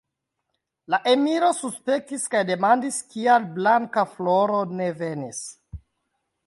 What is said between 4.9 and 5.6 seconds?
venis.